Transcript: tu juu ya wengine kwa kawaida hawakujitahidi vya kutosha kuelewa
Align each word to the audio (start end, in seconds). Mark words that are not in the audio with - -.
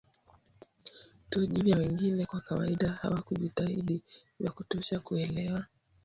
tu 1.29 1.45
juu 1.45 1.67
ya 1.67 1.77
wengine 1.77 2.25
kwa 2.25 2.41
kawaida 2.41 2.89
hawakujitahidi 2.89 4.03
vya 4.39 4.51
kutosha 4.51 4.99
kuelewa 4.99 5.65